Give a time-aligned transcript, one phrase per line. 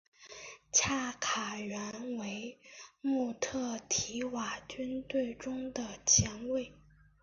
[0.71, 2.59] 恰卡原为
[3.01, 6.73] 穆特提瓦军队中的前卫。